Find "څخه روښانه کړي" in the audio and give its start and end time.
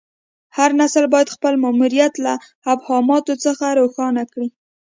3.45-4.49